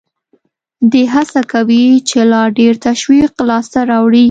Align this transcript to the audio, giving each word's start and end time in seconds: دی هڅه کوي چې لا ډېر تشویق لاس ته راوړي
دی 0.91 1.03
هڅه 1.13 1.41
کوي 1.53 1.85
چې 2.09 2.19
لا 2.31 2.43
ډېر 2.59 2.73
تشویق 2.87 3.33
لاس 3.49 3.65
ته 3.73 3.79
راوړي 3.89 4.19